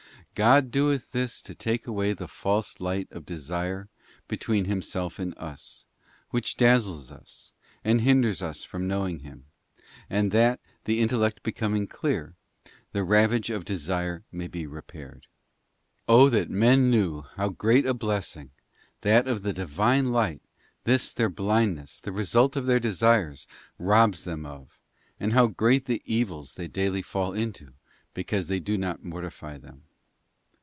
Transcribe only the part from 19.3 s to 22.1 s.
the Divine Light, this their blindness,